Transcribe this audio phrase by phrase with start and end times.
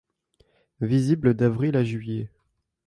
[0.81, 2.31] Visible d'avril à juillet.